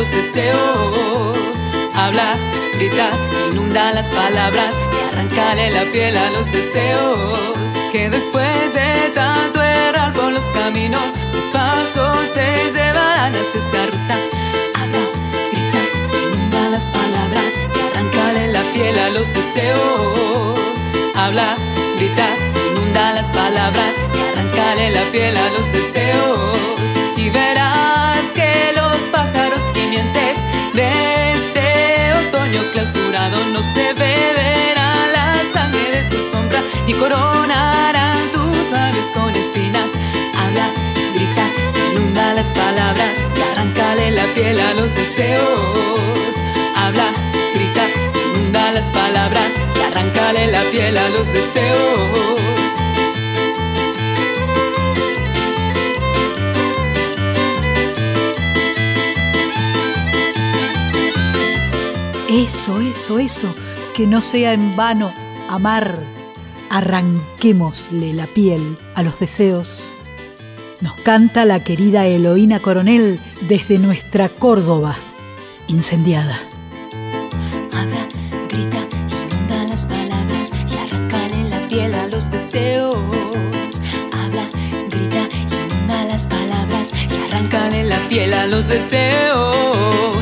[0.00, 1.68] Los deseos.
[1.94, 2.32] Habla,
[2.72, 3.10] grita,
[3.52, 7.38] inunda las palabras y arráncale la piel a los deseos.
[7.92, 14.16] Que después de tanto errar por los caminos, tus pasos te llevarán hacia esa ruta.
[14.80, 15.02] Habla,
[15.52, 15.82] grita,
[16.24, 20.86] inunda las palabras y arráncale la piel a los deseos.
[21.14, 21.56] Habla,
[21.98, 22.28] grita,
[22.70, 26.58] inunda las palabras y arráncale la piel a los deseos.
[27.18, 28.19] Y verás
[29.00, 30.44] los pájaros gimientes
[30.74, 38.70] de este otoño clausurado no se beberán la sangre de tu sombra ni coronarán tus
[38.70, 39.90] labios con espinas.
[40.38, 40.68] Habla,
[41.14, 41.46] grita,
[41.92, 46.34] inunda las palabras y arráncale la piel a los deseos.
[46.76, 47.08] Habla,
[47.54, 47.84] grita,
[48.34, 52.59] inunda las palabras y arráncale la piel a los deseos.
[62.30, 63.52] Eso, eso, eso,
[63.92, 65.12] que no sea en vano
[65.48, 65.98] amar.
[66.70, 69.92] Arranquémosle la piel a los deseos.
[70.80, 73.18] Nos canta la querida Eloína Coronel
[73.48, 74.96] desde nuestra Córdoba,
[75.66, 76.38] incendiada.
[77.72, 78.06] Habla,
[78.48, 78.78] grita,
[79.08, 82.94] inunda las palabras y arráncale la piel a los deseos.
[84.12, 84.48] Habla,
[84.88, 90.19] grita, inunda las palabras y arráncale la piel a los deseos.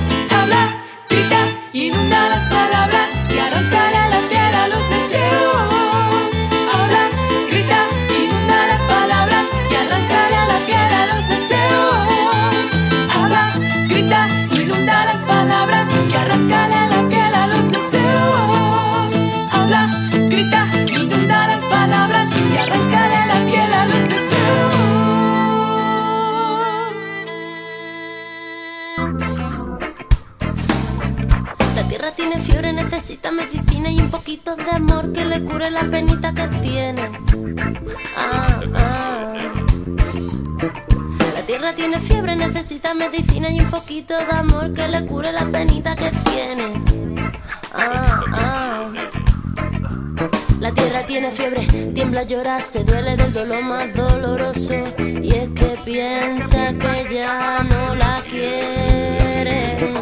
[52.29, 54.75] Llora, se duele del dolor más doloroso.
[54.99, 59.95] Y es que piensa que ya no la quieren.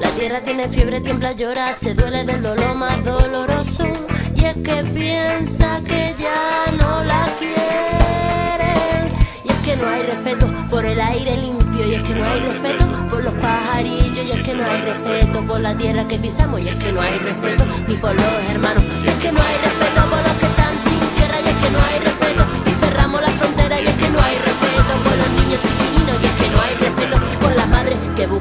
[0.00, 3.86] La tierra tiene fiebre, tiembla, llora, se duele del dolor más doloroso.
[4.34, 9.12] Y es que piensa que ya no la quieren.
[9.44, 11.86] Y es que no hay respeto por el aire limpio.
[11.86, 14.26] Y es que no hay respeto por los pajarillos.
[14.26, 16.60] Y es que no hay respeto por la tierra que pisamos.
[16.60, 18.82] Y es que no hay respeto ni por los hermanos.
[19.04, 20.27] Y es que no hay respeto por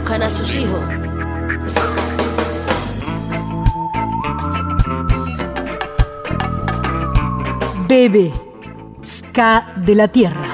[0.07, 0.79] buscan a sus hijos.
[7.89, 8.31] Bebe,
[9.03, 10.47] ska de la tierra.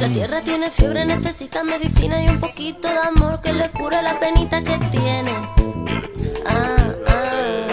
[0.00, 4.20] La tierra tiene fiebre, necesita medicina y un poquito de amor que le cure la
[4.20, 5.32] penita que tiene.
[6.46, 6.76] Ah,
[7.08, 7.66] ah.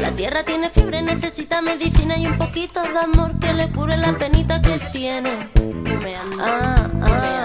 [0.00, 4.12] La tierra tiene fiebre, necesita medicina y un poquito de amor que le cure la
[4.12, 5.30] penita que tiene.
[6.40, 7.35] Ah, ah.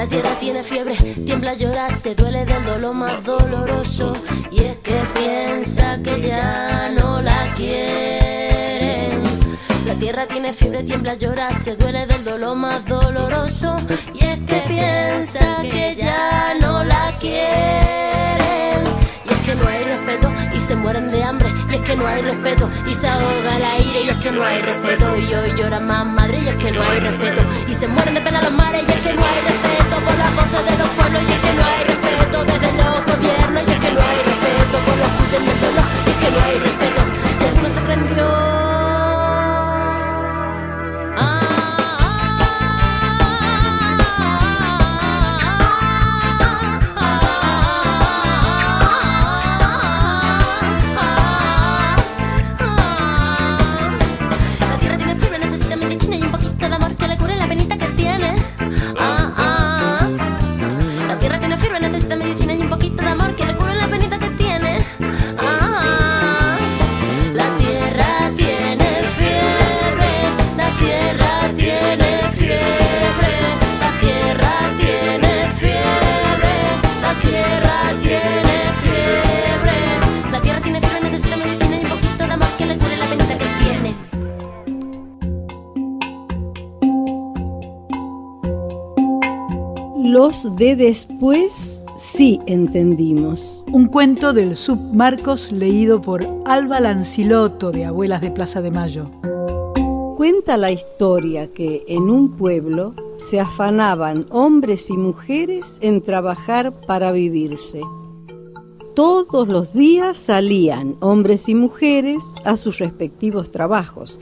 [0.00, 0.96] La tierra tiene fiebre,
[1.26, 4.14] tiembla, llora, se duele del dolor más doloroso.
[4.50, 9.22] Y es que piensa que ya no la quieren.
[9.86, 13.76] La tierra tiene fiebre, tiembla, llora, se duele del dolor más doloroso.
[14.14, 18.39] Y es que piensa que ya no la quieren.
[19.40, 21.48] Y es que no hay respeto y se mueren de hambre.
[21.70, 24.02] Y es que no hay respeto y se ahoga el aire.
[24.02, 26.40] Y es que no hay respeto y hoy llora más madre.
[26.40, 28.82] Y es que no hay respeto y se mueren de pena los mares.
[28.86, 31.22] Y es que no hay respeto por las voces de los pueblos.
[31.22, 33.62] Y es que no hay respeto desde los gobiernos.
[33.66, 35.84] Y es que no hay respeto por los cuyos del dolor.
[36.06, 37.02] Y es que no hay respeto
[37.40, 38.59] y alguno se creen Dios.
[90.44, 93.62] De después sí entendimos.
[93.70, 99.10] Un cuento del sub Marcos leído por Alba Lancilotto de Abuelas de Plaza de Mayo.
[100.16, 107.12] Cuenta la historia que en un pueblo se afanaban hombres y mujeres en trabajar para
[107.12, 107.82] vivirse.
[108.94, 114.18] Todos los días salían hombres y mujeres a sus respectivos trabajos,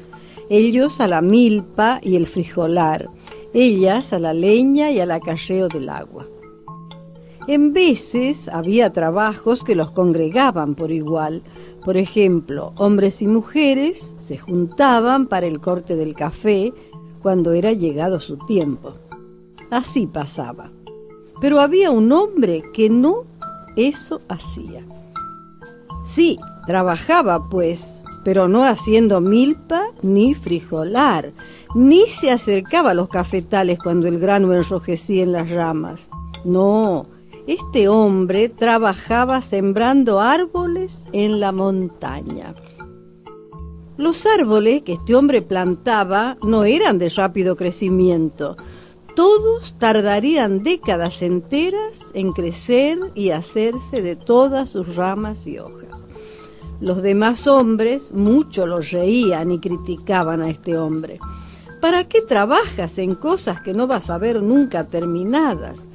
[0.50, 3.08] ellos a la milpa y el frijolar,
[3.52, 6.26] ellas a la leña y al acarreo del agua.
[7.48, 11.42] En veces había trabajos que los congregaban por igual.
[11.82, 16.74] Por ejemplo, hombres y mujeres se juntaban para el corte del café
[17.22, 18.94] cuando era llegado su tiempo.
[19.70, 20.70] Así pasaba.
[21.40, 23.24] Pero había un hombre que no
[23.76, 24.84] eso hacía.
[26.04, 31.32] Sí, trabajaba pues, pero no haciendo milpa ni frijolar,
[31.74, 36.10] ni se acercaba a los cafetales cuando el grano enrojecía en las ramas.
[36.44, 37.06] No,
[37.46, 42.54] este hombre trabajaba sembrando árboles en la montaña.
[43.96, 48.56] Los árboles que este hombre plantaba no eran de rápido crecimiento.
[49.16, 56.06] Todos tardarían décadas enteras en crecer y hacerse de todas sus ramas y hojas.
[56.80, 61.18] Los demás hombres mucho los reían y criticaban a este hombre.
[61.80, 65.88] ¿Para qué trabajas en cosas que no vas a ver nunca terminadas?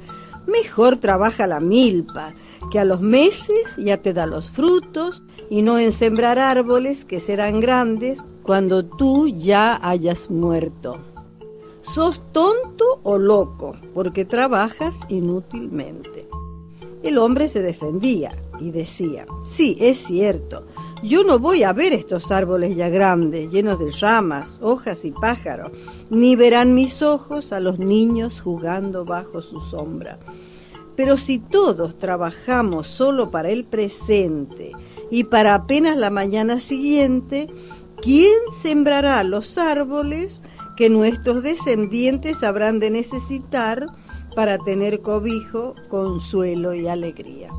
[0.46, 2.32] Mejor trabaja la milpa,
[2.70, 7.20] que a los meses ya te da los frutos, y no en sembrar árboles que
[7.20, 10.98] serán grandes cuando tú ya hayas muerto.
[11.82, 16.26] Sos tonto o loco, porque trabajas inútilmente.
[17.02, 20.66] El hombre se defendía y decía, sí, es cierto,
[21.04, 25.70] yo no voy a ver estos árboles ya grandes, llenos de ramas, hojas y pájaros,
[26.08, 30.18] ni verán mis ojos a los niños jugando bajo su sombra.
[30.96, 34.72] Pero si todos trabajamos solo para el presente
[35.10, 37.48] y para apenas la mañana siguiente,
[38.00, 38.32] ¿quién
[38.62, 40.42] sembrará los árboles
[40.76, 43.86] que nuestros descendientes habrán de necesitar
[44.34, 47.50] para tener cobijo, consuelo y alegría?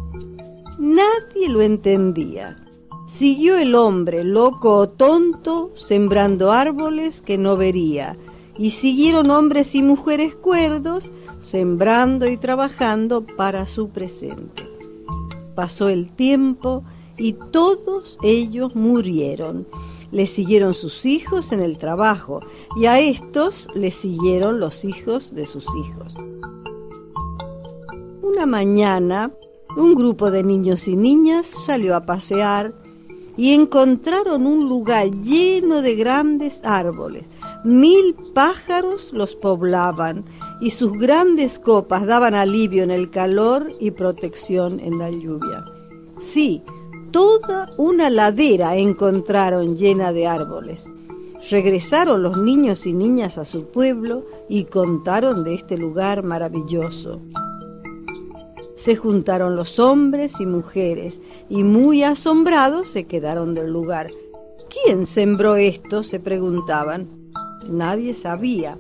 [0.80, 2.65] Nadie lo entendía.
[3.08, 8.18] Siguió el hombre, loco o tonto, sembrando árboles que no vería,
[8.58, 11.12] y siguieron hombres y mujeres cuerdos,
[11.46, 14.68] sembrando y trabajando para su presente.
[15.54, 16.84] Pasó el tiempo
[17.18, 19.68] y todos ellos murieron.
[20.12, 22.42] Le siguieron sus hijos en el trabajo
[22.76, 26.16] y a estos le siguieron los hijos de sus hijos.
[28.24, 29.32] Una mañana,
[29.78, 32.74] un grupo de niños y niñas salió a pasear
[33.38, 37.30] y encontraron un lugar lleno de grandes árboles.
[37.64, 40.26] Mil pájaros los poblaban
[40.62, 45.66] y sus grandes copas daban alivio en el calor y protección en la lluvia.
[46.20, 46.64] Sí,
[47.12, 50.88] toda una ladera encontraron llena de árboles.
[51.50, 57.22] Regresaron los niños y niñas a su pueblo y contaron de este lugar maravilloso.
[58.76, 64.10] Se juntaron los hombres y mujeres y muy asombrados se quedaron del lugar.
[64.70, 66.04] ¿Quién sembró esto?
[66.04, 67.10] se preguntaban.
[67.70, 68.78] Nadie sabía.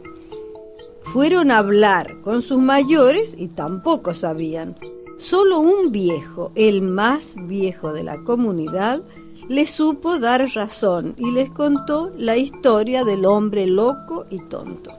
[1.03, 4.75] Fueron a hablar con sus mayores y tampoco sabían.
[5.17, 9.01] Solo un viejo, el más viejo de la comunidad,
[9.47, 14.91] les supo dar razón y les contó la historia del hombre loco y tonto.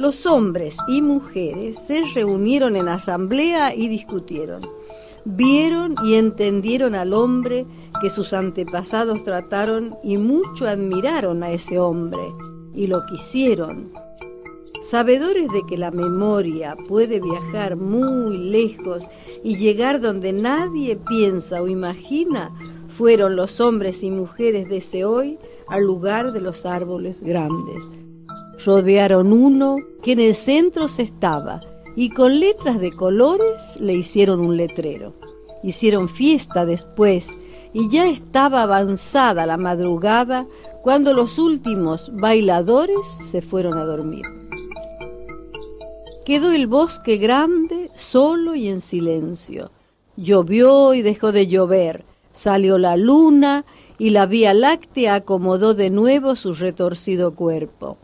[0.00, 4.62] Los hombres y mujeres se reunieron en asamblea y discutieron.
[5.26, 7.66] Vieron y entendieron al hombre
[8.00, 12.22] que sus antepasados trataron y mucho admiraron a ese hombre
[12.74, 13.92] y lo quisieron.
[14.80, 19.06] Sabedores de que la memoria puede viajar muy lejos
[19.44, 22.56] y llegar donde nadie piensa o imagina,
[22.88, 25.38] fueron los hombres y mujeres de ese hoy
[25.68, 27.90] al lugar de los árboles grandes.
[28.64, 31.62] Rodearon uno que en el centro se estaba
[31.96, 35.14] y con letras de colores le hicieron un letrero.
[35.62, 37.30] Hicieron fiesta después
[37.72, 40.46] y ya estaba avanzada la madrugada
[40.82, 44.24] cuando los últimos bailadores se fueron a dormir.
[46.24, 49.70] Quedó el bosque grande, solo y en silencio.
[50.16, 52.04] Llovió y dejó de llover.
[52.32, 53.64] Salió la luna
[53.98, 57.98] y la Vía Láctea acomodó de nuevo su retorcido cuerpo.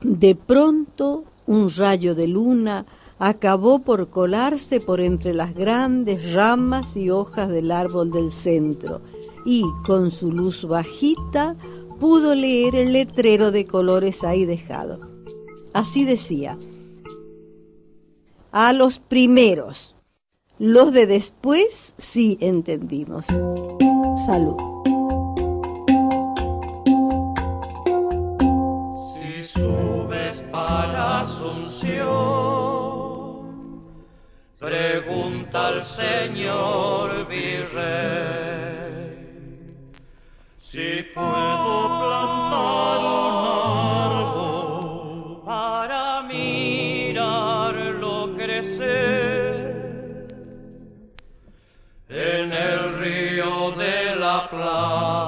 [0.00, 2.86] De pronto, un rayo de luna
[3.18, 9.00] acabó por colarse por entre las grandes ramas y hojas del árbol del centro
[9.44, 11.56] y, con su luz bajita,
[11.98, 15.00] pudo leer el letrero de colores ahí dejado.
[15.72, 16.56] Así decía,
[18.52, 19.96] a los primeros,
[20.58, 23.26] los de después sí entendimos.
[24.26, 24.77] Salud.
[30.68, 32.04] Para Asunción,
[34.58, 38.68] pregunta al Señor virrey
[40.60, 43.36] si puedo plantar un
[44.12, 49.08] árbol para mirarlo crecer
[52.10, 55.27] en el río de la Plata.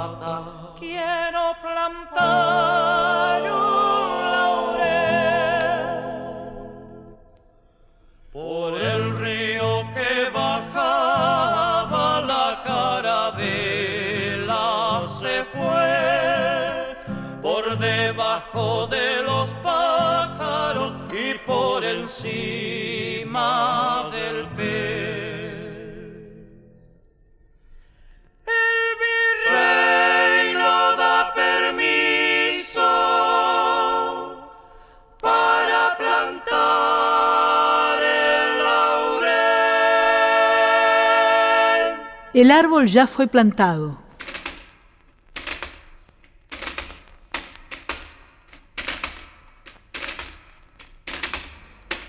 [42.41, 43.99] El árbol ya fue plantado.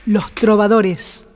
[0.05, 1.27] Los trovadores.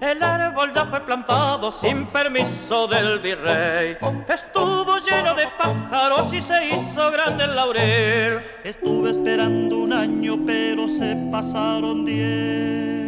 [0.00, 3.96] El árbol ya fue plantado sin permiso del virrey.
[4.28, 8.40] Estuvo lleno de pájaros y se hizo grande el laurel.
[8.62, 13.03] Estuve esperando un año, pero se pasaron diez.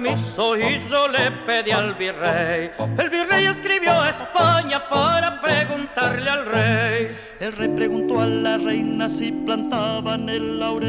[0.00, 2.70] Permiso y yo le pedí al virrey.
[2.98, 7.16] El virrey escribió a España para preguntarle al rey.
[7.40, 10.88] El rey preguntó a la reina si plantaban el laurel.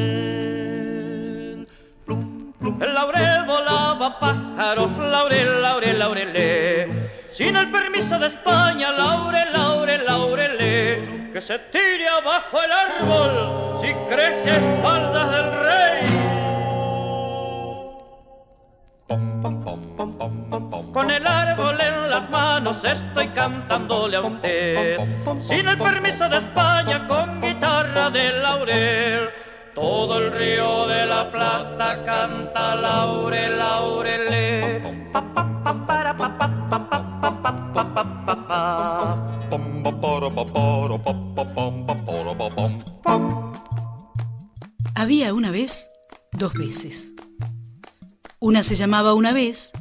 [2.81, 7.09] El laurel volaba pájaros, laurel, laurel, laurelé.
[7.29, 11.31] Sin el permiso de España, laurel, laurel, laurelé.
[11.33, 15.88] Que se tire abajo el árbol si crece espaldas del rey.
[19.09, 24.99] Con el árbol en las manos estoy cantándole a usted,
[25.41, 29.29] sin el permiso de España, con guitarra de laurel.
[29.73, 34.29] Todo el río de la Plata canta laurel, laurel.
[44.95, 45.89] Había una vez,
[46.33, 47.13] dos veces.
[48.41, 49.71] Una se llamaba una vez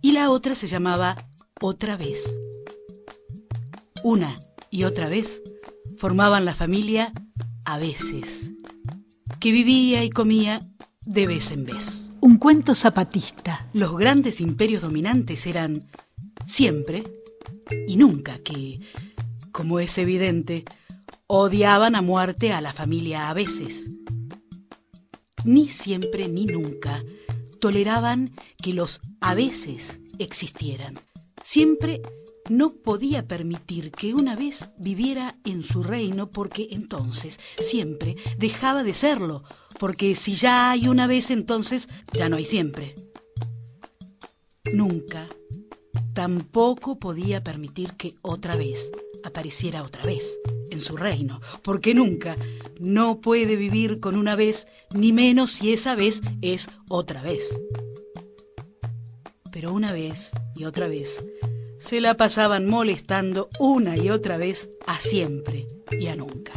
[0.00, 1.28] y la otra se llamaba
[1.60, 2.24] otra vez.
[4.02, 4.40] Una
[4.70, 5.42] y otra vez
[5.98, 7.12] formaban la familia
[7.66, 8.50] a veces,
[9.40, 10.66] que vivía y comía
[11.04, 12.08] de vez en vez.
[12.22, 13.68] Un cuento zapatista.
[13.74, 15.86] Los grandes imperios dominantes eran
[16.46, 17.04] siempre
[17.86, 18.80] y nunca que,
[19.52, 20.64] como es evidente,
[21.26, 23.90] odiaban a muerte a la familia a veces.
[25.44, 27.04] Ni siempre ni nunca
[27.60, 28.32] toleraban
[28.62, 30.98] que los a veces existieran.
[31.42, 32.02] Siempre
[32.48, 38.94] no podía permitir que una vez viviera en su reino porque entonces siempre dejaba de
[38.94, 39.44] serlo,
[39.78, 42.96] porque si ya hay una vez entonces ya no hay siempre.
[44.72, 45.26] Nunca,
[46.14, 48.90] tampoco podía permitir que otra vez
[49.24, 50.38] apareciera otra vez
[50.70, 52.36] en su reino, porque nunca
[52.78, 57.42] no puede vivir con una vez, ni menos si esa vez es otra vez.
[59.52, 61.24] Pero una vez y otra vez
[61.78, 65.66] se la pasaban molestando una y otra vez a siempre
[65.98, 66.52] y a nunca.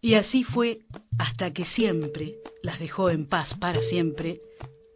[0.00, 0.78] Y así fue
[1.18, 4.40] hasta que siempre las dejó en paz para siempre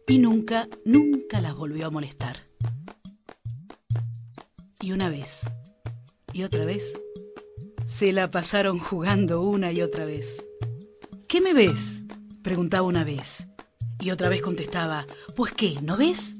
[0.07, 2.37] y nunca, nunca las volvió a molestar.
[4.81, 5.41] Y una vez
[6.33, 6.93] y otra vez
[7.91, 10.47] se la pasaron jugando una y otra vez.
[11.27, 12.05] ¿Qué me ves?
[12.41, 13.47] preguntaba una vez.
[13.99, 16.35] Y otra vez contestaba, pues qué, ¿no ves?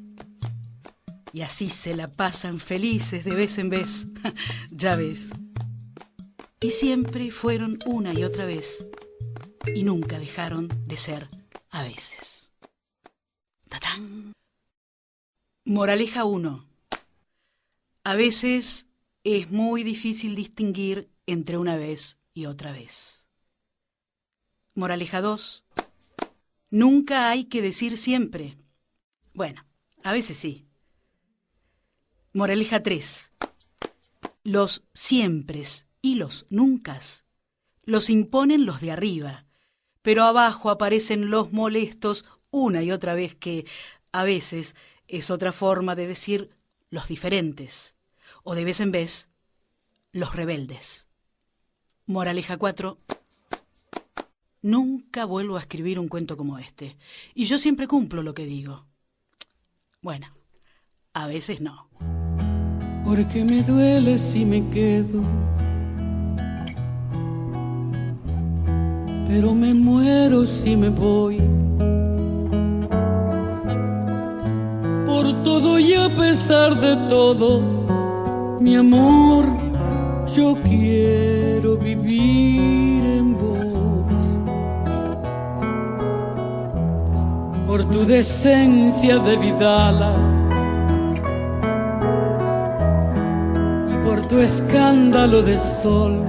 [1.33, 4.07] Y así se la pasan felices de vez en vez,
[4.71, 5.29] ya ves.
[6.61, 8.87] Y siempre fueron una y otra vez,
[9.75, 11.27] y nunca dejaron de ser
[11.69, 12.49] a veces.
[13.67, 14.31] ¡Tatán!
[15.65, 16.65] Moraleja 1.
[18.05, 18.87] A veces
[19.25, 23.25] es muy difícil distinguir entre una vez y otra vez.
[24.75, 25.65] Moraleja 2.
[26.69, 28.57] Nunca hay que decir siempre.
[29.33, 29.65] Bueno,
[30.03, 30.67] a veces sí.
[32.33, 33.31] Moraleja 3.
[34.43, 37.25] Los siempres y los nuncas
[37.83, 39.45] los imponen los de arriba,
[40.01, 43.65] pero abajo aparecen los molestos una y otra vez que,
[44.11, 44.75] a veces,
[45.07, 46.51] es otra forma de decir
[46.89, 47.95] los diferentes,
[48.43, 49.29] o de vez en vez,
[50.11, 51.10] los rebeldes.
[52.07, 52.97] Moraleja 4.
[54.63, 56.97] Nunca vuelvo a escribir un cuento como este,
[57.33, 58.85] y yo siempre cumplo lo que digo.
[60.01, 60.27] Bueno,
[61.13, 61.89] a veces no.
[63.05, 65.21] Porque me duele si me quedo,
[69.27, 71.37] pero me muero si me voy.
[75.05, 79.45] Por todo y a pesar de todo, mi amor,
[80.35, 81.30] yo quiero
[81.69, 84.23] vivir en vos.
[87.67, 90.13] Por tu decencia de vidala
[93.89, 96.25] y por tu escándalo de sol.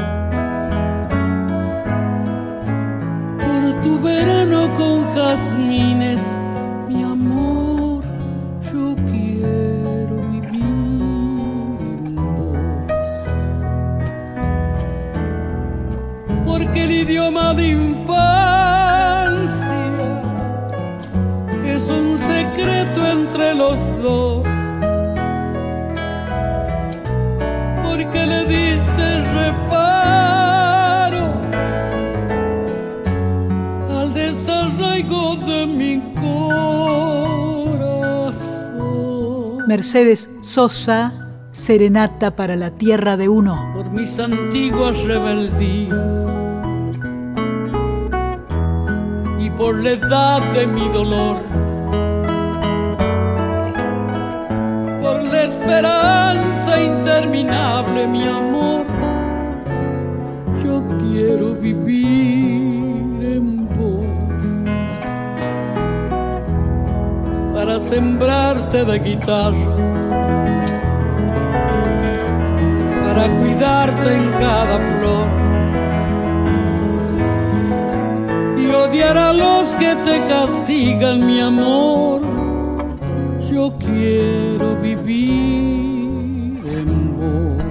[3.38, 6.22] Por tu verano con jazmines,
[17.54, 18.12] de infancia
[21.66, 24.46] es un secreto entre los dos.
[27.84, 31.32] Porque le diste reparo
[33.90, 36.36] al desarraigo de mi corazón.
[39.66, 41.12] Mercedes Sosa,
[41.52, 43.72] Serenata para la Tierra de Uno.
[43.74, 46.11] Por mis antiguas rebeldías
[49.62, 51.36] por la edad de mi dolor.
[55.00, 58.84] Por la esperanza interminable, mi amor,
[60.64, 64.44] yo quiero vivir en vos.
[67.54, 69.76] Para sembrarte de guitarra,
[73.04, 75.31] para cuidarte en cada flor
[79.00, 82.20] a los que te castigan, mi amor.
[83.50, 87.64] Yo quiero vivir en vos.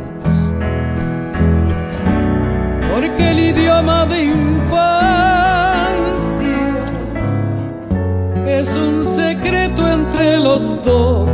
[2.91, 4.81] Porque el idioma de infancia
[8.47, 11.29] es un secreto entre los dos.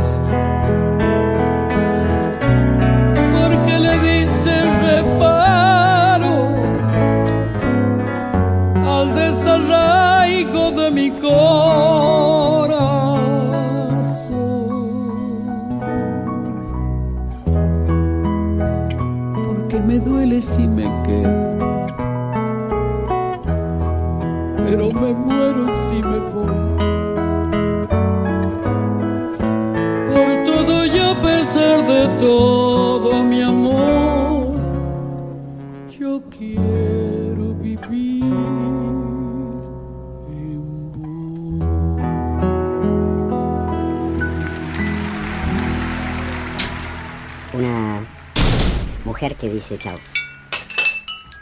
[49.28, 49.96] Mujer que dice chao.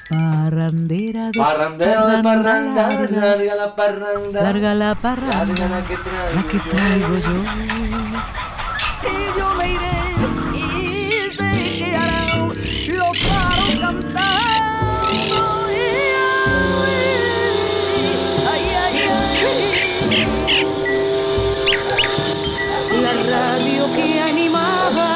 [0.09, 4.43] Parrandera de Parrandero de parranda, larga la parranda.
[4.43, 7.35] Larga la parranda, larga la que traigo, la que traigo yo.
[9.03, 9.99] Y yo me iré
[10.55, 10.61] y
[11.37, 14.27] se quedarán los paros cantando.
[18.53, 20.27] Ay, ay, ay.
[23.03, 25.09] La radio que animaba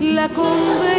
[0.00, 0.97] la conversación.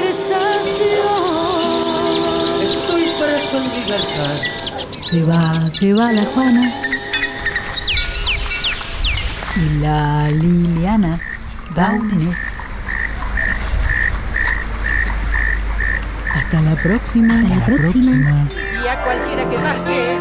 [3.59, 4.41] En libertad.
[5.05, 6.73] Se va, se va la Juana.
[9.55, 11.19] Y la Liliana
[11.75, 12.37] da un Inés.
[16.35, 17.39] Hasta la próxima.
[17.39, 18.47] Hasta la próxima.
[18.83, 20.18] Y a cualquiera que pase,